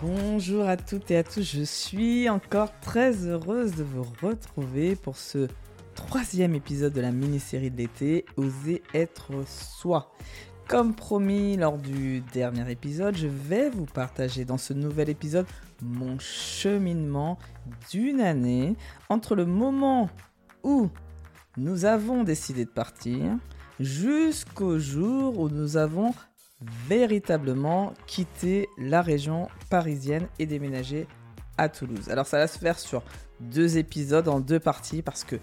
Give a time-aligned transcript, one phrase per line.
[0.00, 5.16] Bonjour à toutes et à tous, je suis encore très heureuse de vous retrouver pour
[5.16, 5.48] ce
[5.96, 10.12] troisième épisode de la mini-série de l'été, Oser être soi.
[10.68, 15.46] Comme promis lors du dernier épisode, je vais vous partager dans ce nouvel épisode
[15.82, 17.36] mon cheminement
[17.90, 18.76] d'une année
[19.08, 20.10] entre le moment
[20.62, 20.90] où
[21.56, 23.36] nous avons décidé de partir
[23.80, 26.14] jusqu'au jour où nous avons
[26.60, 31.06] véritablement quitté la région parisienne et déménagé
[31.56, 32.08] à Toulouse.
[32.08, 33.02] Alors ça va se faire sur
[33.40, 35.36] deux épisodes en deux parties parce que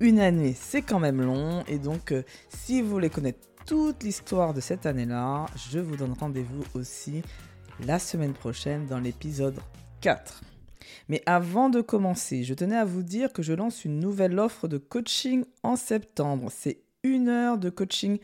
[0.00, 4.54] une année c'est quand même long et donc euh, si vous voulez connaître toute l'histoire
[4.54, 7.22] de cette année-là, je vous donne rendez-vous aussi
[7.84, 9.58] la semaine prochaine dans l'épisode
[10.00, 10.42] 4.
[11.08, 14.68] Mais avant de commencer, je tenais à vous dire que je lance une nouvelle offre
[14.68, 16.50] de coaching en septembre.
[16.50, 18.18] C'est une heure de coaching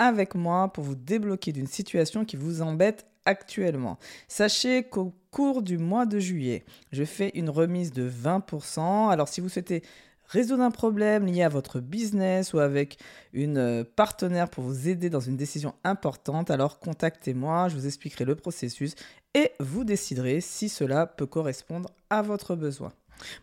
[0.00, 3.98] avec moi pour vous débloquer d'une situation qui vous embête actuellement.
[4.28, 9.10] Sachez qu'au cours du mois de juillet, je fais une remise de 20%.
[9.10, 9.82] Alors si vous souhaitez
[10.26, 12.98] résoudre un problème lié à votre business ou avec
[13.34, 18.24] une euh, partenaire pour vous aider dans une décision importante, alors contactez-moi, je vous expliquerai
[18.24, 18.94] le processus
[19.34, 22.90] et vous déciderez si cela peut correspondre à votre besoin.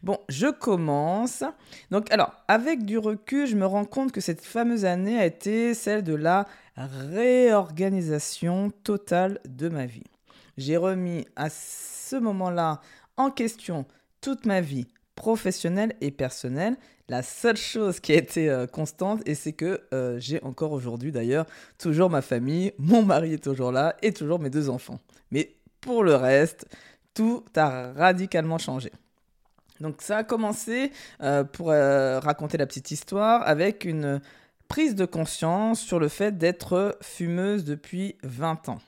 [0.04, 1.44] Bon, je commence.
[1.92, 5.74] Donc, alors, avec du recul, je me rends compte que cette fameuse année a été
[5.74, 10.04] celle de la réorganisation totale de ma vie.
[10.58, 12.82] J'ai remis à ce moment-là
[13.18, 13.86] en question
[14.22, 16.78] toute ma vie professionnelle et personnelle.
[17.10, 21.12] La seule chose qui a été euh, constante, et c'est que euh, j'ai encore aujourd'hui
[21.12, 21.46] d'ailleurs
[21.78, 25.00] toujours ma famille, mon mari est toujours là et toujours mes deux enfants.
[25.32, 26.68] Mais pour le reste,
[27.14, 28.92] tout a radicalement changé.
[29.82, 34.22] Donc ça a commencé, euh, pour euh, raconter la petite histoire, avec une
[34.68, 38.80] prise de conscience sur le fait d'être fumeuse depuis 20 ans.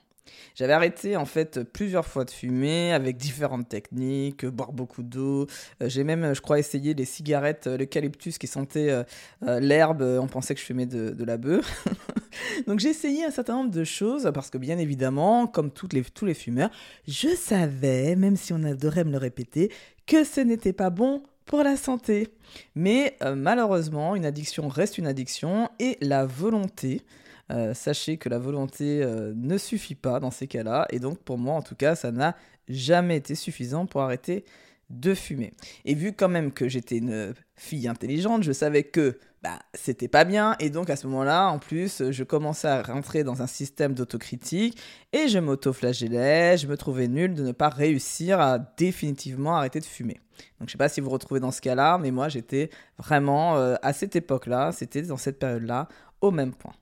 [0.55, 5.47] J'avais arrêté en fait plusieurs fois de fumer avec différentes techniques, boire beaucoup d'eau.
[5.81, 9.05] Euh, j'ai même, je crois, essayé les cigarettes, l'eucalyptus qui sentait
[9.41, 10.01] l'herbe.
[10.01, 11.87] On pensait que je fumais de, la bœuf.
[12.67, 16.25] Donc j'ai essayé un certain nombre de choses parce que bien évidemment, comme les, tous
[16.25, 16.69] les fumeurs,
[17.07, 19.71] je savais, même si on adorait me le répéter,
[20.09, 22.29] que ce n'était pas bon pour la santé.
[22.75, 27.03] Mais euh, malheureusement, une addiction reste une addiction et la volonté,
[27.51, 30.87] euh, sachez que la volonté euh, ne suffit pas dans ces cas-là.
[30.89, 32.35] Et donc pour moi, en tout cas, ça n'a
[32.67, 34.45] jamais été suffisant pour arrêter
[34.89, 35.53] de fumer.
[35.85, 40.25] Et vu quand même que j'étais une fille intelligente, je savais que bah, c'était pas
[40.25, 40.55] bien.
[40.59, 44.77] Et donc à ce moment-là, en plus, je commençais à rentrer dans un système d'autocritique
[45.13, 49.85] et je m'auto-flagellais, je me trouvais nul de ne pas réussir à définitivement arrêter de
[49.85, 50.19] fumer.
[50.59, 53.57] Donc je sais pas si vous vous retrouvez dans ce cas-là, mais moi j'étais vraiment
[53.57, 55.87] euh, à cette époque-là, c'était dans cette période-là,
[56.21, 56.73] au même point.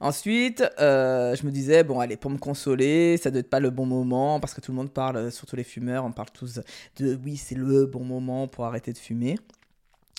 [0.00, 3.70] Ensuite, euh, je me disais, bon, allez, pour me consoler, ça doit être pas le
[3.70, 6.58] bon moment, parce que tout le monde parle, surtout les fumeurs, on parle tous
[6.96, 9.36] de oui, c'est le bon moment pour arrêter de fumer.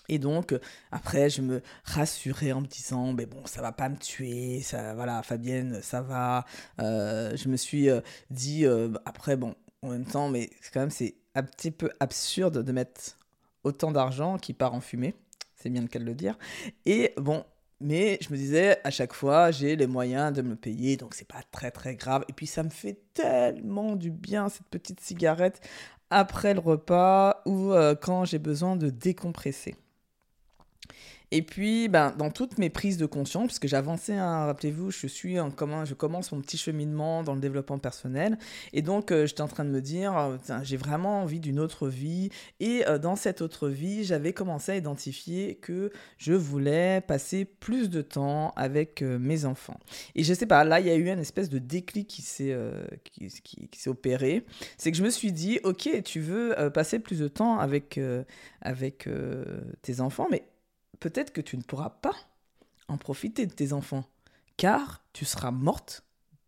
[0.09, 0.53] Et donc,
[0.91, 4.93] après, je me rassurais en me disant, mais bon, ça va pas me tuer, ça,
[4.93, 6.45] voilà, Fabienne, ça va.
[6.79, 10.89] Euh, je me suis euh, dit, euh, après, bon, en même temps, mais quand même,
[10.89, 13.17] c'est un petit peu absurde de mettre
[13.63, 15.15] autant d'argent qui part en fumée,
[15.55, 16.37] c'est bien le cas de le dire.
[16.85, 17.45] Et bon,
[17.79, 21.27] mais je me disais, à chaque fois, j'ai les moyens de me payer, donc c'est
[21.27, 22.25] pas très très grave.
[22.27, 25.61] Et puis ça me fait tellement du bien, cette petite cigarette,
[26.09, 29.75] après le repas ou quand j'ai besoin de décompresser.
[31.35, 35.07] Et puis, ben, dans toutes mes prises de conscience, parce que j'avançais, hein, rappelez-vous, je
[35.07, 38.37] suis en commun, je commence mon petit cheminement dans le développement personnel,
[38.71, 41.87] et donc euh, j'étais en train de me dire, euh, j'ai vraiment envie d'une autre
[41.87, 42.29] vie,
[42.59, 45.89] et euh, dans cette autre vie, j'avais commencé à identifier que
[46.19, 49.79] je voulais passer plus de temps avec mes enfants.
[50.13, 52.55] Et je sais pas, là, il y a eu une espèce de déclic qui s'est
[53.05, 54.45] qui, qui, qui opéré,
[54.77, 57.99] c'est que je me suis dit, ok, tu veux passer plus de temps avec
[58.61, 59.09] avec
[59.81, 60.43] tes enfants, mais
[61.03, 62.15] peut-être que tu ne pourras pas
[62.87, 64.05] en profiter de tes enfants,
[64.55, 66.05] car tu seras morte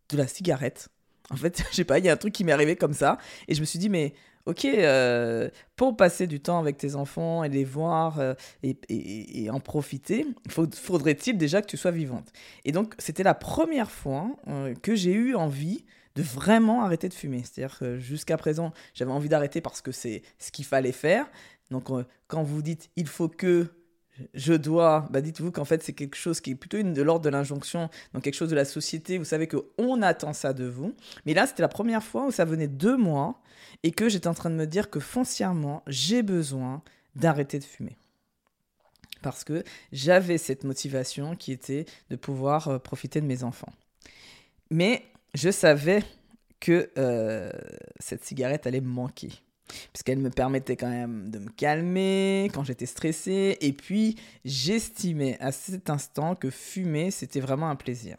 [0.08, 0.88] de la cigarette.
[1.28, 3.18] En fait, je sais pas, il y a un truc qui m'est arrivé comme ça,
[3.48, 4.14] et je me suis dit, mais
[4.46, 8.32] ok, euh, pour passer du temps avec tes enfants et les voir euh,
[8.62, 12.32] et, en profiter, faudrait-il déjà que tu sois vivante?
[12.64, 17.14] Et donc, c'était la première fois euh, que j'ai eu envie de vraiment arrêter de
[17.14, 17.42] fumer.
[17.44, 21.26] C'est-à-dire que jusqu'à présent, j'avais envie d'arrêter parce que c'est ce qu'il fallait faire.
[21.70, 21.88] Donc,
[22.26, 23.68] quand vous dites il faut que
[24.34, 27.24] je dois, bah dites-vous qu'en fait c'est quelque chose qui est plutôt une de l'ordre
[27.24, 30.94] de l'injonction, donc quelque chose de la société, vous savez qu'on attend ça de vous.
[31.24, 33.40] Mais là c'était la première fois où ça venait de moi
[33.82, 36.82] et que j'étais en train de me dire que foncièrement j'ai besoin
[37.14, 37.96] d'arrêter de fumer.
[39.22, 43.72] Parce que j'avais cette motivation qui était de pouvoir euh, profiter de mes enfants.
[44.70, 45.02] Mais
[45.34, 46.02] je savais
[46.60, 47.50] que euh,
[47.98, 49.30] cette cigarette allait me manquer.
[49.92, 53.58] Puisqu'elle me permettait quand même de me calmer quand j'étais stressé.
[53.60, 58.16] Et puis, j'estimais à cet instant que fumer, c'était vraiment un plaisir.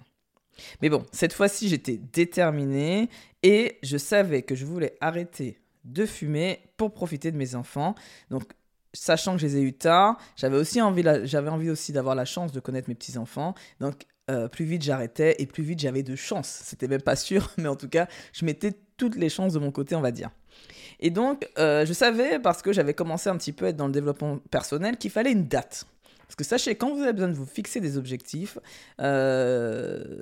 [0.81, 3.09] Mais bon, cette fois-ci, j'étais déterminé
[3.43, 7.95] et je savais que je voulais arrêter de fumer pour profiter de mes enfants.
[8.29, 8.43] Donc,
[8.93, 12.59] sachant que je les ai eu tard, j'avais aussi envie, aussi d'avoir la chance de
[12.59, 13.53] connaître mes petits enfants.
[13.79, 16.61] Donc, euh, plus vite j'arrêtais et plus vite j'avais de chance.
[16.63, 19.71] C'était même pas sûr, mais en tout cas, je mettais toutes les chances de mon
[19.71, 20.31] côté, on va dire.
[20.99, 23.87] Et donc, euh, je savais, parce que j'avais commencé un petit peu à être dans
[23.87, 25.85] le développement personnel, qu'il fallait une date.
[26.21, 28.57] Parce que sachez, quand vous avez besoin de vous fixer des objectifs,
[28.99, 30.19] euh,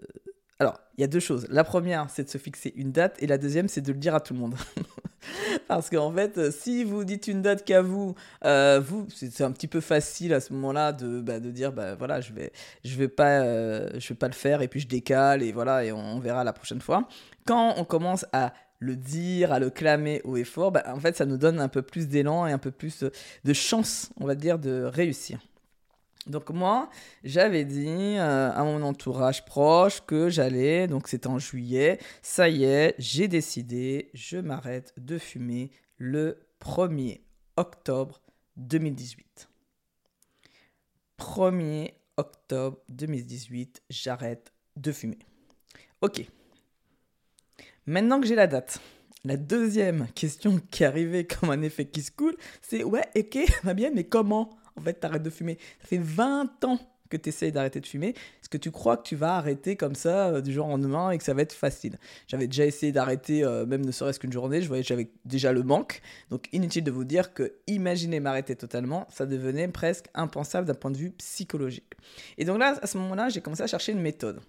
[0.59, 1.47] alors, il y a deux choses.
[1.49, 4.15] La première, c'est de se fixer une date, et la deuxième, c'est de le dire
[4.15, 4.55] à tout le monde.
[5.67, 8.13] Parce qu'en fait, si vous dites une date qu'à vous,
[8.43, 11.95] euh, vous, c'est un petit peu facile à ce moment-là de, bah, de dire, bah
[11.95, 12.51] voilà, je vais,
[12.83, 16.19] je vais pas, vais pas le faire, et puis je décale, et voilà, et on
[16.19, 17.07] verra la prochaine fois.
[17.45, 18.53] Quand on commence à
[18.85, 21.67] le dire, à le clamer haut et fort, bah, en fait, ça nous donne un
[21.67, 23.03] peu plus d'élan et un peu plus
[23.43, 25.39] de chance, on va dire, de réussir.
[26.27, 26.89] Donc moi,
[27.23, 32.63] j'avais dit euh, à mon entourage proche que j'allais, donc c'était en juillet, ça y
[32.63, 37.21] est, j'ai décidé, je m'arrête de fumer le 1er
[37.57, 38.21] octobre
[38.57, 39.49] 2018.
[41.19, 45.19] 1er octobre 2018, j'arrête de fumer.
[46.01, 46.25] Ok,
[47.87, 48.79] Maintenant que j'ai la date,
[49.25, 53.73] la deuxième question qui arrivait comme un effet qui se coule, c'est ouais, ok, va
[53.75, 54.49] bien, mais comment?
[54.75, 56.79] En fait t'arrêtes de fumer Ça fait 20 ans
[57.09, 58.09] que tu essayes d'arrêter de fumer.
[58.09, 61.11] Est-ce que tu crois que tu vas arrêter comme ça euh, du jour au lendemain
[61.11, 61.99] et que ça va être facile?
[62.27, 65.51] J'avais déjà essayé d'arrêter, euh, même ne serait-ce qu'une journée, je voyais que j'avais déjà
[65.51, 66.01] le manque.
[66.31, 70.91] Donc inutile de vous dire que imaginer m'arrêter totalement, ça devenait presque impensable d'un point
[70.91, 71.93] de vue psychologique.
[72.37, 74.41] Et donc là, à ce moment-là, j'ai commencé à chercher une méthode.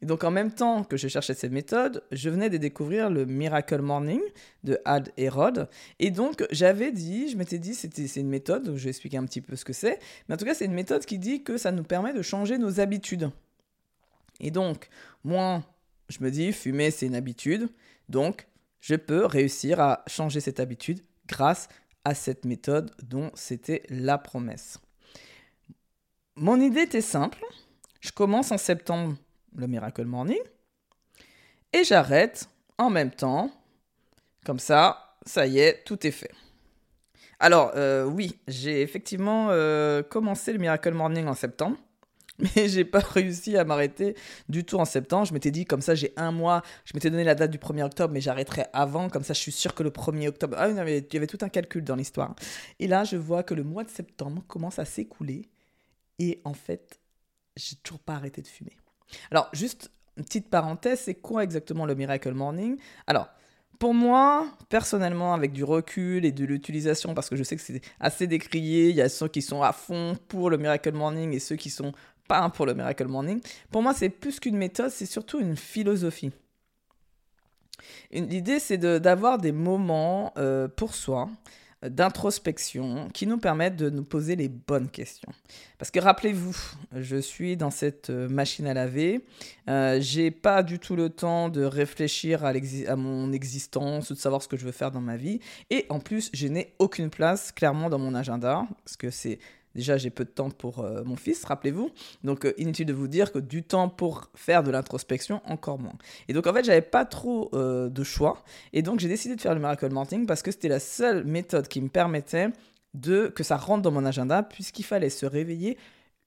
[0.00, 3.24] Et donc en même temps que je cherchais cette méthode, je venais de découvrir le
[3.24, 4.20] Miracle Morning
[4.64, 5.68] de Ad et Rod.
[5.98, 9.40] Et donc j'avais dit, je m'étais dit, c'est une méthode, je vais expliquer un petit
[9.40, 9.98] peu ce que c'est,
[10.28, 12.58] mais en tout cas c'est une méthode qui dit que ça nous permet de changer
[12.58, 13.30] nos habitudes.
[14.40, 14.88] Et donc,
[15.22, 15.62] moi,
[16.08, 17.68] je me dis, fumer c'est une habitude,
[18.08, 18.46] donc
[18.80, 21.68] je peux réussir à changer cette habitude grâce
[22.04, 24.78] à cette méthode dont c'était la promesse.
[26.34, 27.44] Mon idée était simple.
[28.00, 29.16] Je commence en septembre
[29.56, 30.40] le Miracle Morning.
[31.72, 33.50] Et j'arrête en même temps.
[34.44, 36.32] Comme ça, ça y est, tout est fait.
[37.38, 41.76] Alors, euh, oui, j'ai effectivement euh, commencé le Miracle Morning en septembre.
[42.38, 44.16] Mais j'ai pas réussi à m'arrêter
[44.48, 45.26] du tout en septembre.
[45.26, 46.62] Je m'étais dit, comme ça, j'ai un mois.
[46.84, 49.08] Je m'étais donné la date du 1er octobre, mais j'arrêterai avant.
[49.08, 50.56] Comme ça, je suis sûr que le 1er octobre.
[50.58, 52.34] Ah, il y avait tout un calcul dans l'histoire.
[52.78, 55.48] Et là, je vois que le mois de septembre commence à s'écouler.
[56.18, 57.00] Et en fait,
[57.56, 58.76] j'ai toujours pas arrêté de fumer.
[59.30, 62.76] Alors, juste une petite parenthèse, c'est quoi exactement le Miracle Morning?
[63.06, 63.28] Alors,
[63.78, 67.80] pour moi, personnellement, avec du recul et de l'utilisation, parce que je sais que c'est
[67.98, 71.40] assez décrié, il y a ceux qui sont à fond pour le Miracle Morning et
[71.40, 71.92] ceux qui sont
[72.28, 73.40] pas pour le Miracle Morning.
[73.70, 76.30] Pour moi, c'est plus qu'une méthode, c'est surtout une philosophie.
[78.12, 81.28] L'idée, c'est d'avoir des moments euh, pour soi,
[81.82, 85.32] d'introspection qui nous permettent de nous poser les bonnes questions.
[85.78, 86.56] Parce que rappelez-vous,
[86.96, 89.24] je suis dans cette euh, machine à laver,
[89.68, 92.52] euh, j'ai pas du tout le temps de réfléchir à,
[92.86, 95.86] à, mon existence ou de savoir ce que je veux faire dans ma vie, et
[95.88, 99.38] en plus, je n'ai aucune place clairement dans mon agenda, parce que c'est
[99.74, 101.90] Déjà, j'ai peu de temps pour euh, mon fils, rappelez-vous.
[102.24, 105.94] Donc, euh, inutile de vous dire que du temps pour faire de l'introspection, encore moins.
[106.28, 108.42] Et donc, en fait, j'avais pas trop euh, de choix.
[108.72, 111.68] Et donc, j'ai décidé de faire le Miracle Morning parce que c'était la seule méthode
[111.68, 112.48] qui me permettait
[112.94, 115.78] de que ça rentre dans mon agenda, puisqu'il fallait se réveiller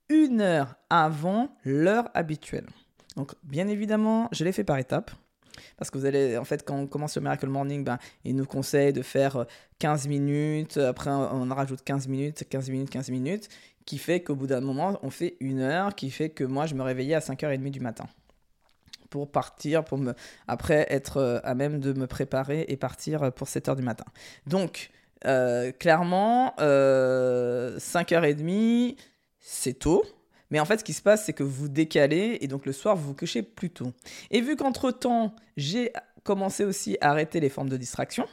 [0.08, 2.66] une heure avant l'heure habituelle.
[3.16, 5.10] Donc, bien évidemment, je l'ai fait par étapes.
[5.76, 8.46] Parce que vous allez, en fait, quand on commence le Miracle Morning, ben, il nous
[8.46, 9.46] conseille de faire
[9.78, 13.48] 15 euh, minutes, après on rajoute 15 minutes, 15 minutes, 15 minutes,
[13.84, 16.74] qui fait qu'au bout d'un moment, on fait une heure, qui fait que moi, je
[16.74, 18.06] me réveillais à 5h30 du matin
[19.10, 20.14] pour partir, pour me,
[20.48, 24.04] après être euh, à même de me préparer et partir pour 7h du matin.
[24.46, 24.90] Donc,
[25.24, 28.96] euh, clairement, 5h30,
[29.38, 30.04] c'est tôt.
[30.50, 32.96] Mais en fait, ce qui se passe, c'est que vous décalez et donc le soir,
[32.96, 33.92] vous vous couchez plus tôt.
[34.30, 38.26] Et vu qu'entre-temps, j'ai commencé aussi à arrêter les formes de distraction,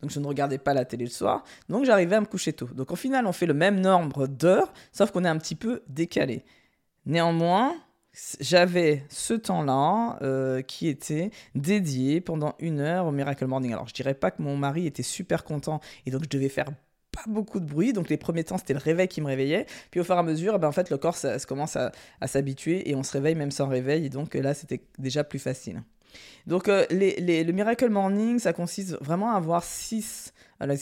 [0.00, 2.68] donc je ne regardais pas la télé le soir, donc j'arrivais à me coucher tôt.
[2.74, 5.82] Donc au final, on fait le même nombre d'heures, sauf qu'on est un petit peu
[5.88, 6.44] décalé.
[7.04, 7.74] Néanmoins,
[8.40, 13.72] j'avais ce temps-là euh, qui était dédié pendant une heure au Miracle Morning.
[13.72, 16.70] Alors je dirais pas que mon mari était super content et donc je devais faire
[17.16, 17.92] pas beaucoup de bruit.
[17.92, 19.66] Donc les premiers temps, c'était le réveil qui me réveillait.
[19.90, 21.92] Puis au fur et à mesure, eh ben, en fait, le corps ça, commence à,
[22.26, 24.06] s'habituer et on se réveille même sans réveil.
[24.06, 25.82] Et donc là, c'était déjà plus facile.
[26.46, 30.76] Donc, les, le Miracle Morning, ça consiste vraiment à avoir six, les,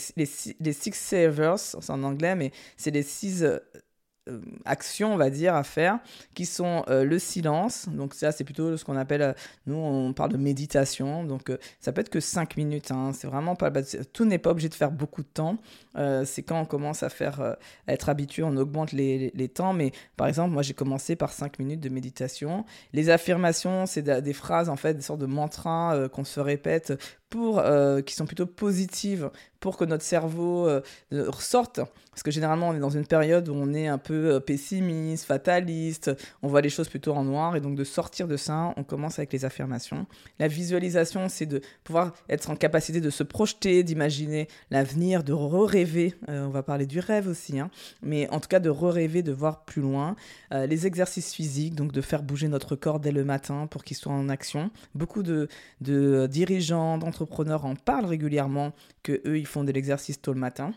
[0.61, 3.45] les, six savers, c'est en anglais, mais c'est les six
[4.31, 5.99] euh, actions, on va dire, à faire,
[6.33, 7.91] qui sont euh, le silence.
[7.91, 9.33] Donc ça, c'est plutôt ce qu'on appelle, euh,
[9.67, 11.25] nous, on parle de méditation.
[11.25, 12.91] Donc ça peut être que 5 minutes.
[12.91, 13.13] Hein.
[13.13, 13.71] c'est vraiment pas...
[14.15, 15.59] Tout n'est pas obligé de faire beaucoup de temps.
[16.25, 19.75] c'est quand on commence à faire, à être habitué, on augmente les, les, temps.
[19.75, 22.65] Mais par exemple, moi, j'ai commencé par 5 minutes de méditation.
[22.95, 26.95] Les affirmations, c'est des phrases, en fait, des sortes de mantras qu'on se répète
[27.35, 27.61] pour,
[28.07, 30.69] qui sont plutôt positives pour que notre cerveau
[31.11, 31.81] ressorte
[32.15, 35.25] parce que généralement, on est dans une période où on est un peu euh, pessimiste,
[35.25, 36.13] fataliste,
[36.43, 37.57] on voit les choses plutôt en noir.
[37.57, 40.07] Et donc, de sortir de ça, on commence avec les affirmations.
[40.39, 46.15] La visualisation, c'est de pouvoir être en capacité de se projeter, d'imaginer l'avenir, de re-rêver.
[46.29, 47.69] Euh, on va parler du rêve aussi, hein.
[48.01, 50.15] mais en tout cas, de re-rêver, de voir plus loin.
[50.53, 53.97] Euh, les exercices physiques, donc de faire bouger notre corps dès le matin pour qu'il
[53.97, 54.71] soit en action.
[54.95, 55.49] Beaucoup de,
[55.81, 60.73] de dirigeants, d'entrepreneurs en parlent régulièrement que eux, ils font de l'exercice tôt le matin.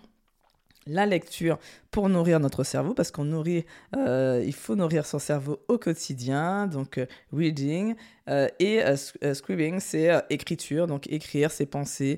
[0.86, 1.60] La lecture
[1.92, 6.68] pour nourrir notre cerveau, parce qu'on nourrit, euh, il faut nourrir son cerveau au quotidien,
[6.68, 7.96] donc euh, reading,
[8.27, 8.81] et
[9.34, 12.17] scribbing, c'est écriture, donc écrire ses pensées,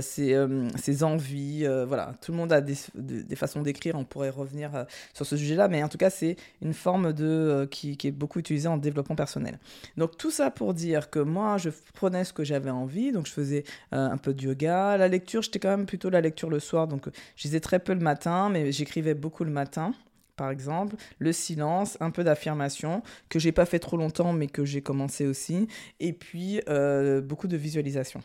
[0.00, 0.46] ses,
[0.76, 5.26] ses, envies, voilà, tout le monde a des, des façons d'écrire, on pourrait revenir sur
[5.26, 8.68] ce sujet-là, mais en tout cas, c'est une forme de, qui, qui, est beaucoup utilisée
[8.68, 9.58] en développement personnel.
[9.96, 13.32] Donc tout ça pour dire que moi, je prenais ce que j'avais envie, donc je
[13.32, 16.88] faisais un peu de yoga, la lecture, j'étais quand même plutôt la lecture le soir,
[16.88, 19.92] donc je lisais très peu le matin, mais j'écrivais beaucoup le matin
[20.38, 24.64] par exemple, le silence, un peu d'affirmation, que j'ai pas fait trop longtemps, mais que
[24.64, 25.68] j'ai commencé aussi,
[26.00, 28.22] et puis euh, beaucoup de visualisation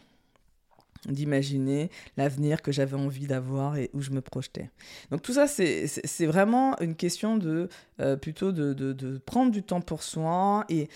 [1.09, 4.69] d'imaginer l'avenir que j'avais envie d'avoir et où je me projetais.
[5.11, 7.67] Donc tout ça, c'est vraiment une question de
[7.99, 10.87] euh, plutôt de, de, de, prendre du temps pour soi et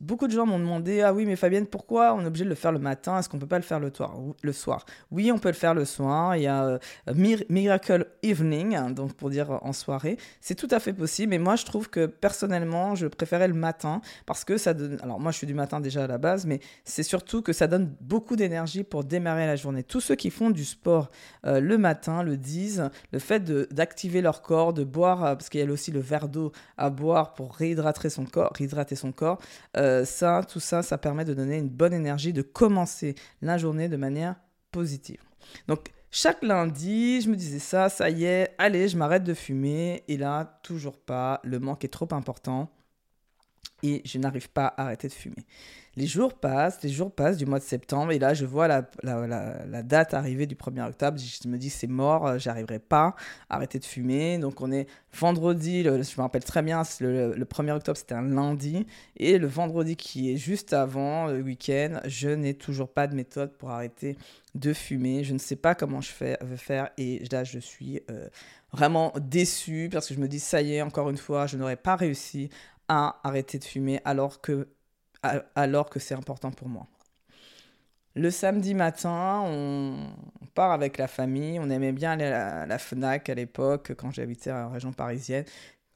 [0.00, 2.56] Beaucoup de gens m'ont demandé Ah oui, mais Fabienne, pourquoi on est obligé de le
[2.56, 3.20] faire le matin?
[3.20, 3.92] Est-ce qu'on peut pas le faire le,
[4.42, 6.34] le, soir Oui, on peut le faire le soir.
[6.34, 6.78] Il y a euh,
[7.48, 10.18] Miracle Evening, hein, donc pour dire en soirée.
[10.40, 11.30] C'est tout à fait possible.
[11.30, 14.98] Mais moi, je trouve que personnellement, je préférais le matin parce que ça donne.
[15.02, 17.68] Alors, moi, je suis du matin déjà à la base, mais c'est surtout que ça
[17.68, 19.84] donne beaucoup d'énergie pour démarrer la journée.
[19.84, 21.10] Tous ceux qui font du sport
[21.44, 22.90] euh, le matin le disent.
[23.12, 26.28] Le fait d'activer leur corps, de boire, euh, parce qu'il y a aussi le verre
[26.28, 29.38] d'eau à boire pour réhydrater son corps, réhydrater son corps
[29.76, 33.88] euh, ça, tout ça, ça permet de donner une bonne énergie, de commencer la journée
[33.88, 34.36] de manière
[34.70, 35.20] positive.
[35.68, 40.04] Donc, chaque lundi, je me disais ça, ça y est, allez, je m'arrête de fumer.
[40.08, 42.70] Et là, toujours pas, le manque est trop important
[44.04, 45.44] je n'arrive pas à arrêter de fumer.
[45.96, 48.82] Les jours passent, les jours passent du mois de septembre, et là, je vois la,
[49.82, 51.18] date arriver du 1er octobre.
[51.18, 53.16] Je me dis, c'est mort, euh, j'arriverai pas
[53.48, 54.36] à arrêter de fumer.
[54.36, 58.28] Donc, on est vendredi, je me rappelle très bien, le, le 1er octobre, c'était un
[58.28, 63.14] lundi, et le vendredi qui est juste avant le week-end, je n'ai toujours pas de
[63.14, 64.18] méthode pour arrêter
[64.54, 65.24] de fumer.
[65.24, 68.28] Je ne sais pas comment je fais, veux faire, et là, je suis euh,
[68.70, 71.76] vraiment déçu parce que je me dis, ça y est, encore une fois, je n'aurais
[71.76, 72.50] pas réussi
[72.88, 74.68] à arrêter de fumer alors que,
[75.54, 76.86] alors que c'est important pour moi.
[78.16, 80.08] Le samedi matin, on
[80.54, 81.60] part avec la famille.
[81.60, 85.44] On aimait bien aller à la, FNAC à l'époque, quand j'habitais en région parisienne.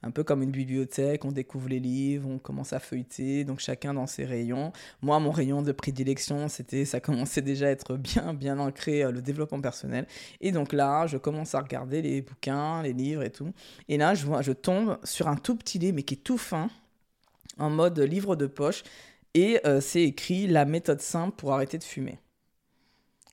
[0.03, 3.93] Un peu comme une bibliothèque, on découvre les livres, on commence à feuilleter, donc chacun
[3.93, 4.73] dans ses rayons.
[5.03, 9.11] Moi, mon rayon de prédilection, c'était, ça commençait déjà à être bien, bien ancré, euh,
[9.11, 10.07] le développement personnel.
[10.41, 13.53] Et donc là, je commence à regarder les bouquins, les livres et tout.
[13.89, 16.39] Et là, je, vois, je tombe sur un tout petit livre, mais qui est tout
[16.39, 16.71] fin,
[17.59, 18.83] en mode livre de poche.
[19.35, 22.19] Et euh, c'est écrit la méthode simple pour arrêter de fumer.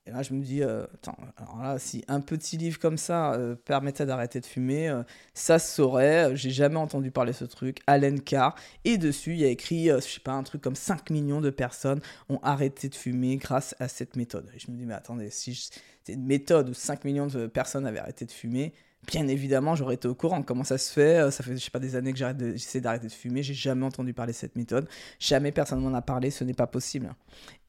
[0.08, 3.34] Et là, je me dis, euh, attends, alors là, si un petit livre comme ça
[3.34, 5.02] euh, permettait d'arrêter de fumer,
[5.34, 6.36] ça se saurait.
[6.36, 7.80] J'ai jamais entendu parler de ce truc.
[7.88, 8.56] Allen Carr.
[8.86, 11.50] Et dessus, il y a écrit, je sais pas, un truc comme 5 millions de
[11.50, 12.00] personnes
[12.30, 14.50] ont arrêté de fumer grâce à cette méthode.
[14.56, 17.86] Et je me dis, mais attendez, si c'était une méthode où 5 millions de personnes
[17.86, 18.74] avaient arrêté de fumer,
[19.06, 20.42] bien évidemment, j'aurais été au courant.
[20.44, 23.08] Comment ça se fait euh, Ça fait, je sais pas, des années que j'essaie d'arrêter
[23.08, 23.44] de fumer.
[23.44, 24.88] J'ai jamais entendu parler de cette méthode.
[25.20, 26.32] Jamais personne m'en a parlé.
[26.32, 27.14] Ce n'est pas possible.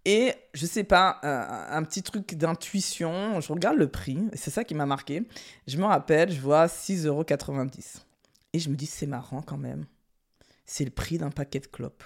[0.05, 3.41] Et je sais pas, un, petit truc d'intuition.
[3.41, 4.19] Je regarde le prix.
[4.35, 5.23] C'est ça qui m'a marqué.
[5.67, 8.03] Je me rappelle, je vois 6,90€.
[8.55, 9.85] Et je me dis, c'est marrant quand même.
[10.65, 12.05] C'est le prix d'un paquet de clopes.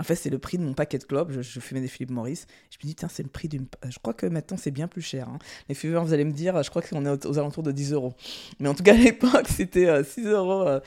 [0.00, 1.30] En fait, c'est le prix de mon paquet de clopes.
[1.30, 2.46] Je, fumais des Philippe Maurice.
[2.70, 3.66] Je me dis, tiens, c'est le prix d'une.
[3.86, 5.28] Je crois que maintenant, c'est bien plus cher.
[5.28, 5.38] Hein.
[5.68, 8.14] Les fumeurs, vous allez me dire, je crois qu'on est aux, alentours de 10 euros.
[8.60, 10.66] Mais en tout cas, à l'époque, c'était 6,90 euh, euros.
[10.66, 10.80] Euh,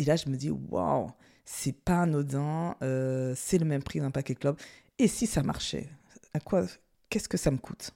[0.00, 1.12] et là, je me dis, waouh,
[1.44, 2.74] c'est pas anodin.
[2.82, 4.54] Euh, c'est le même prix d'un paquet de.
[4.98, 5.88] Et si ça marchait
[6.34, 6.64] À quoi
[7.10, 7.92] Qu'est-ce que ça me coûte?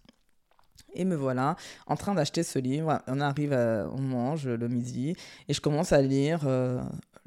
[0.94, 1.56] Et me voilà
[1.88, 3.02] en train d'acheter ce livre.
[3.08, 5.14] On arrive, on mange le midi
[5.48, 6.46] et je commence à lire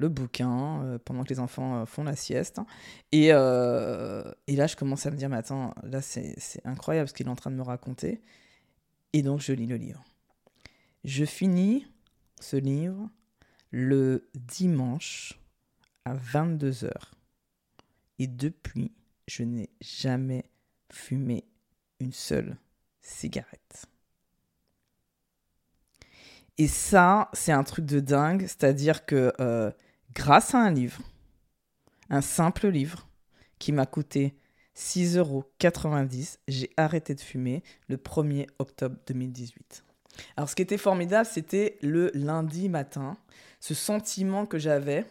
[0.02, 2.60] le bouquin euh, pendant que les enfants font la sieste.
[3.12, 3.30] Et, et,
[4.56, 7.36] là, je commence à me dire, mais attends, là, c'est incroyable ce qu'il est en
[7.36, 8.20] train de me raconter.
[9.12, 10.04] Et donc, je lis le livre.
[11.04, 11.86] Je finis
[12.40, 13.08] ce livre
[13.70, 15.40] le dimanche
[16.04, 16.90] à 22h.
[18.18, 18.92] Et depuis,
[19.26, 20.44] je n'ai jamais
[20.90, 21.44] fumé
[22.00, 22.56] une seule
[23.00, 23.86] cigarette.
[26.58, 29.70] Et ça, c'est un truc de dingue, c'est-à-dire que euh,
[30.14, 31.00] grâce à un livre,
[32.10, 33.08] un simple livre,
[33.58, 34.34] qui m'a coûté
[34.76, 35.44] 6,90 euros,
[36.48, 39.84] j'ai arrêté de fumer le 1er octobre 2018.
[40.36, 43.16] Alors ce qui était formidable, c'était le lundi matin,
[43.60, 45.06] ce sentiment que j'avais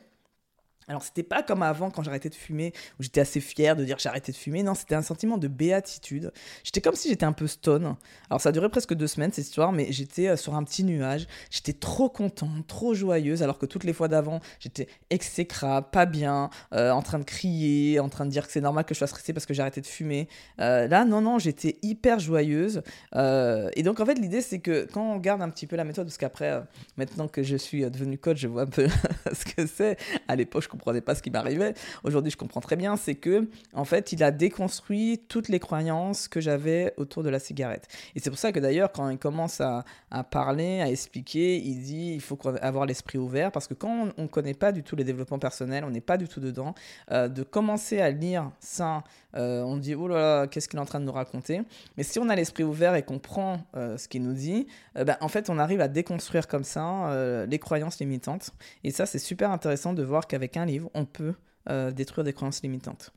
[0.87, 3.97] alors, c'était pas comme avant quand j'arrêtais de fumer, où j'étais assez fier de dire
[3.97, 4.63] que j'arrêtais de fumer.
[4.63, 6.33] Non, c'était un sentiment de béatitude.
[6.63, 7.95] J'étais comme si j'étais un peu stone.
[8.29, 10.83] Alors, ça a duré presque deux semaines, cette histoire, mais j'étais euh, sur un petit
[10.83, 11.27] nuage.
[11.51, 16.49] J'étais trop contente, trop joyeuse, alors que toutes les fois d'avant, j'étais exécrable, pas bien,
[16.73, 19.07] euh, en train de crier, en train de dire que c'est normal que je sois
[19.07, 20.27] stressée parce que j'ai arrêté de fumer.
[20.59, 22.81] Euh, là, non, non, j'étais hyper joyeuse.
[23.13, 26.07] et donc, en fait, l'idée, c'est que quand on garde un petit peu la méthode,
[26.07, 26.63] parce qu'après,
[26.97, 28.87] maintenant que je suis devenue coach, je vois un peu
[29.31, 29.97] ce que c'est.
[30.27, 31.73] À l'époque, comprenais pas ce qui m'arrivait.
[32.03, 32.95] Aujourd'hui, je comprends très bien.
[32.95, 37.39] C'est que, en fait, il a déconstruit toutes les croyances que j'avais autour de la
[37.39, 37.87] cigarette.
[38.15, 39.83] Et c'est pour ça que d'ailleurs, quand il commence à,
[40.29, 44.27] parler, à expliquer, il dit il faut avoir l'esprit ouvert parce que quand on ne
[44.27, 46.73] connaît pas du tout les développements personnels, on n'est pas du tout dedans,
[47.11, 49.03] euh, de commencer à lire ça,
[49.35, 51.61] euh, on dit oh là là, qu'est-ce qu'il est en train de nous raconter?
[51.97, 55.17] Mais si on a l'esprit ouvert et qu'on prend euh, ce qu'il nous dit, ben,
[55.21, 58.51] en fait, on arrive à déconstruire comme ça les croyances limitantes.
[58.83, 61.33] Et ça, c'est super intéressant de voir qu'avec un livre, on peut
[61.69, 63.11] euh, détruire des croyances limitantes.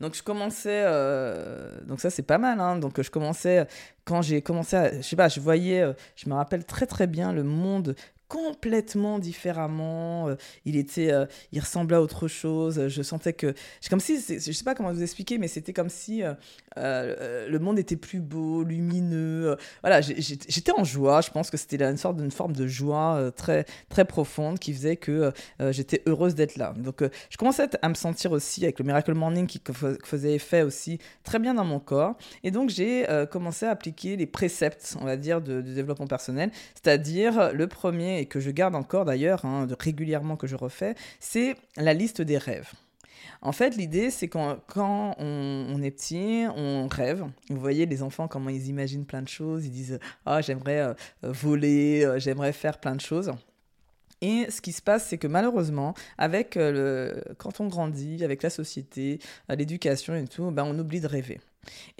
[0.00, 2.76] Donc je commençais, euh, donc ça c'est pas mal, hein.
[2.76, 3.66] donc je commençais,
[4.04, 7.06] quand j'ai commencé à, je sais pas, je voyais, euh, je me rappelle très très
[7.06, 7.96] bien le monde
[8.28, 10.28] complètement différemment.
[10.28, 12.88] Euh, il était, euh, il ressemblait à autre chose.
[12.88, 13.54] Je sentais que,
[13.90, 17.78] comme si, je sais pas comment vous expliquer, mais c'était comme si euh, le monde
[17.78, 19.56] était plus beau, lumineux.
[19.82, 21.20] Voilà, j'étais en joie.
[21.20, 24.96] Je pense que c'était une sorte d'une forme de joie très très profonde qui faisait
[24.96, 25.32] que
[25.70, 26.74] j'étais heureuse d'être là.
[26.76, 29.60] Donc, je commençais à me sentir aussi avec le Miracle Morning qui
[30.04, 32.16] faisait effet aussi très bien dans mon corps.
[32.42, 37.52] Et donc, j'ai commencé à appliquer les préceptes, on va dire, de développement personnel, c'est-à-dire
[37.52, 41.92] le premier et que je garde encore d'ailleurs, hein, régulièrement que je refais, c'est la
[41.92, 42.72] liste des rêves.
[43.42, 47.26] En fait, l'idée, c'est quand, quand on, est petit, on rêve.
[47.50, 49.66] Vous voyez les enfants, comment ils imaginent plein de choses.
[49.66, 53.30] Ils disent Ah, j'aimerais euh, voler, euh, j'aimerais faire plein de choses.
[54.22, 58.42] Et ce qui se passe, c'est que malheureusement, avec euh, le, quand on grandit, avec
[58.42, 59.18] la société,
[59.50, 61.40] l'éducation et tout, ben, on oublie de rêver.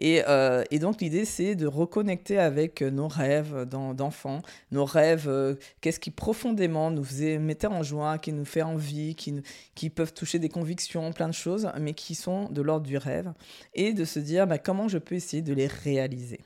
[0.02, 5.54] Euh, et, donc l'idée, c'est de reconnecter avec euh, nos rêves d'enfants, nos rêves, euh,
[5.80, 10.38] qu'est-ce qui profondément nous faisait, mettait en joie, qui nous fait envie, qui, peuvent toucher
[10.38, 13.32] des convictions, plein de choses, mais qui sont de l'ordre du rêve,
[13.74, 16.40] et de se dire bah, comment je peux essayer de les réaliser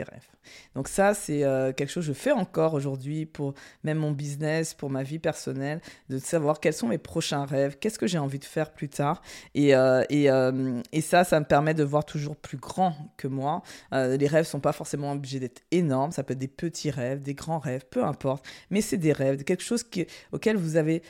[0.00, 0.26] rêves.
[0.74, 4.74] Donc ça, c'est euh, quelque chose que je fais encore aujourd'hui pour même mon business,
[4.74, 8.38] pour ma vie personnelle, de savoir quels sont mes prochains rêves, qu'est-ce que j'ai envie
[8.38, 9.22] de faire plus tard.
[9.54, 13.62] Et, euh, euh, ça, ça me permet de voir toujours plus grand que moi.
[13.92, 17.34] les rêves sont pas forcément obligés d'être énormes, ça peut être des petits rêves, des
[17.34, 18.46] grands rêves, peu importe.
[18.70, 21.02] Mais c'est des rêves, quelque chose qui, auquel vous avez,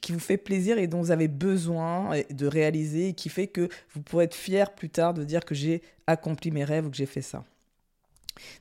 [0.00, 3.68] qui vous fait plaisir et dont vous avez besoin de réaliser et qui fait que
[3.94, 6.96] vous pourrez être fier plus tard de dire que j'ai accompli mes rêves ou que
[6.96, 7.44] j'ai fait ça.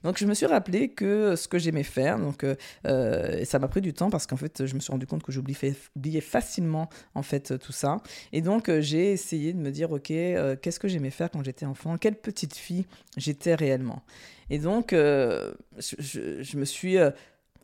[0.04, 2.56] Donc je me suis rappelé que ce que j'aimais faire, donc euh,
[2.86, 5.32] euh, ça m'a pris du temps parce qu'en fait je me suis rendu compte que
[5.32, 8.02] j'oubliais facilement en fait tout ça.
[8.32, 11.66] Et donc euh, j'ai essayé de me dire ok qu'est-ce que j'aimais faire quand j'étais
[11.66, 12.86] enfant, quelle petite fille
[13.18, 14.04] j'étais réellement?
[14.50, 16.98] Et donc je, je, me suis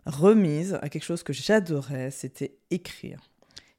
[0.06, 3.20] remise à quelque chose que j'adorais, c'était écrire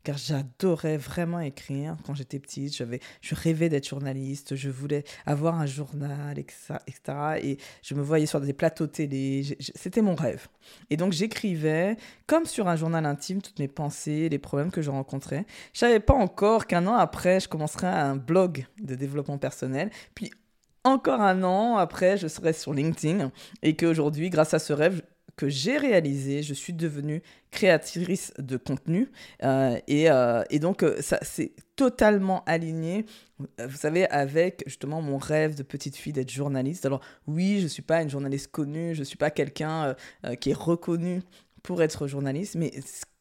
[0.06, 2.76] car j'adorais vraiment écrire quand j'étais petite.
[2.76, 7.40] J'avais, je rêvais d'être journaliste, je voulais avoir un journal, etc.
[7.42, 9.56] Et je me voyais sur des plateaux télé.
[9.58, 10.46] C'était mon rêve.
[10.90, 11.96] Et donc j'écrivais,
[12.28, 15.44] comme sur un journal intime, toutes mes pensées, les problèmes que je rencontrais.
[15.72, 19.90] Je savais pas encore qu'un an après, je commencerais un blog de développement personnel.
[20.14, 20.30] Puis
[20.84, 25.02] encore un an après, je serais sur LinkedIn et qu'aujourd'hui, grâce à ce rêve,
[25.36, 29.10] que j'ai réalisé, je suis devenue créatrice de contenu.
[29.44, 33.04] Euh, et, euh, et, donc, euh, ça c'est totalement aligné,
[33.38, 36.86] vous savez, avec justement mon rêve de petite fille d'être journaliste.
[36.86, 39.94] Alors, oui, je ne suis pas une journaliste connue, je ne suis pas quelqu'un
[40.40, 41.22] qui est reconnu
[41.62, 42.72] pour être journaliste, mais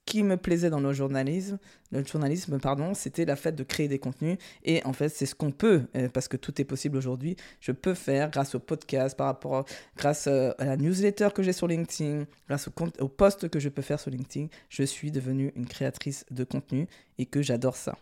[0.06, 1.58] qui me plaisait dans le journalisme,
[1.91, 4.38] le journalisme pardon, c'était la fait de créer des contenus.
[4.63, 7.36] Et en fait, c'est ce qu'on peut, euh, parce que tout est possible aujourd'hui.
[7.60, 9.65] Je peux faire grâce au podcast, par rapport,
[9.98, 13.70] grâce euh, à la newsletter que j'ai sur LinkedIn, grâce au, au post que je
[13.70, 14.48] peux faire sur LinkedIn.
[14.70, 16.88] Je suis devenue une créatrice de contenu
[17.18, 17.98] et que j'adore ça.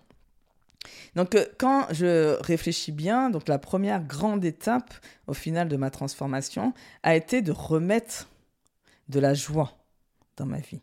[1.15, 4.93] Donc euh, quand je réfléchis bien, donc la première grande étape
[5.27, 8.29] au final de ma transformation a été de remettre
[9.09, 9.77] de la joie
[10.37, 10.81] dans ma vie.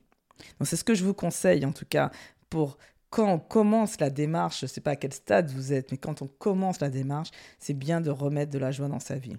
[0.58, 2.10] Donc c'est ce que je vous conseille en tout cas
[2.48, 2.78] pour
[3.10, 5.98] quand on commence la démarche, je ne sais pas à quel stade vous êtes, mais
[5.98, 9.36] quand on commence la démarche, c'est bien de remettre de la joie dans sa vie.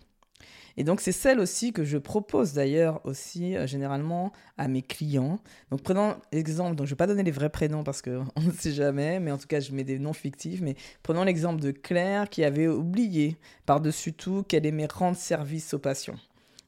[0.78, 5.40] Et donc c'est celle aussi que je propose d'ailleurs aussi euh, généralement à mes clients.
[5.70, 8.52] Donc prenons l'exemple, donc je ne vais pas donner les vrais prénoms parce qu'on ne
[8.52, 11.72] sait jamais, mais en tout cas je mets des noms fictifs, mais prenons l'exemple de
[11.72, 16.18] Claire qui avait oublié par-dessus tout qu'elle aimait rendre service aux patients.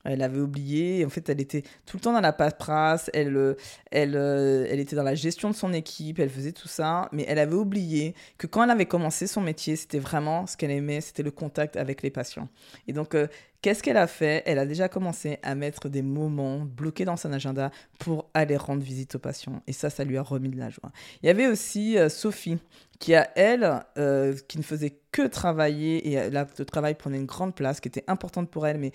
[0.04, 1.06] Elle avait oublié.
[1.06, 3.10] En fait, elle était tout le temps dans la paperasse.
[3.13, 3.56] Elle, euh,
[3.92, 6.20] elle, euh, elle était dans la gestion de son équipe.
[6.20, 7.10] Elle faisait tout ça.
[7.12, 10.72] Mais elle avait oublié que quand elle avait commencé son métier, c'était vraiment ce qu'elle
[10.72, 11.02] aimait.
[11.02, 12.50] C'était le contact avec les patients.
[12.88, 13.28] Et donc, euh,
[13.62, 14.44] qu'est-ce qu'elle a fait?
[14.46, 18.84] Elle a déjà commencé à mettre des moments bloqués dans son agenda pour aller rendre
[18.84, 19.62] visite aux patients.
[19.68, 20.92] Et ça, ça lui a remis de la joie.
[21.22, 22.58] Il y avait aussi Sophie
[23.00, 23.84] qui a elle,
[24.48, 28.04] qui ne faisait que travailler, et là, le travail prenait une grande place, qui était
[28.08, 28.92] importante pour elle, mais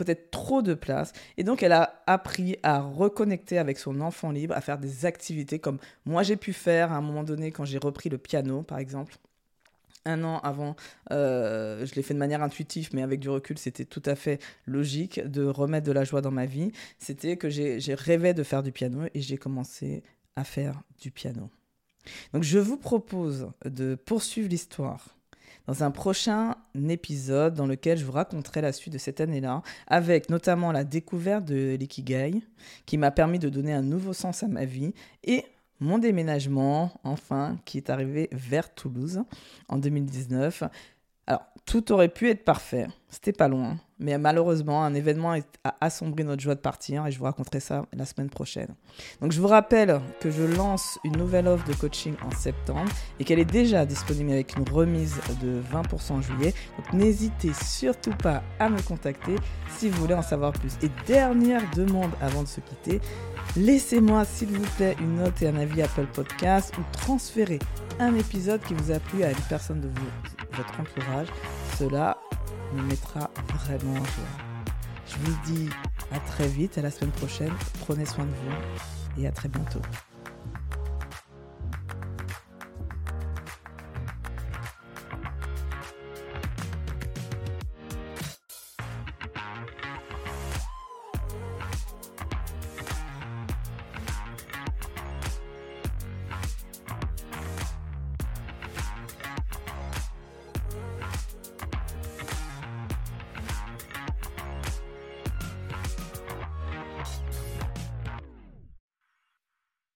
[0.00, 1.12] peut-être trop de place.
[1.36, 5.58] Et donc, elle a appris à reconnecter avec son enfant libre, à faire des activités
[5.58, 8.78] comme moi j'ai pu faire à un moment donné quand j'ai repris le piano, par
[8.78, 9.16] exemple.
[10.06, 10.76] Un an avant,
[11.12, 14.40] euh, je l'ai fait de manière intuitive, mais avec du recul, c'était tout à fait
[14.64, 16.72] logique de remettre de la joie dans ma vie.
[16.98, 20.02] C'était que j'ai rêvé de faire du piano et j'ai commencé
[20.34, 21.50] à faire du piano.
[22.32, 25.19] Donc, je vous propose de poursuivre l'histoire
[25.66, 26.54] dans un prochain
[26.88, 31.44] épisode dans lequel je vous raconterai la suite de cette année-là, avec notamment la découverte
[31.44, 32.42] de l'ikigai,
[32.86, 34.92] qui m'a permis de donner un nouveau sens à ma vie,
[35.24, 35.44] et
[35.80, 39.22] mon déménagement, enfin, qui est arrivé vers Toulouse
[39.68, 40.64] en 2019.
[41.70, 46.42] Tout aurait pu être parfait, c'était pas loin, mais malheureusement, un événement a assombri notre
[46.42, 48.74] joie de partir et je vous raconterai ça la semaine prochaine.
[49.20, 53.24] Donc, je vous rappelle que je lance une nouvelle offre de coaching en septembre et
[53.24, 56.54] qu'elle est déjà disponible avec une remise de 20% en juillet.
[56.76, 59.36] Donc, n'hésitez surtout pas à me contacter
[59.78, 60.72] si vous voulez en savoir plus.
[60.82, 63.00] Et dernière demande avant de se quitter,
[63.56, 67.60] laissez-moi s'il vous plaît une note et un avis Apple Podcast ou transférez
[68.00, 69.88] un épisode qui vous a plu à une personne de
[70.56, 71.28] votre entourage.
[71.80, 72.18] Cela
[72.74, 74.74] me mettra vraiment en joie.
[75.06, 75.70] Je vous dis
[76.12, 77.54] à très vite, à la semaine prochaine.
[77.80, 79.80] Prenez soin de vous et à très bientôt.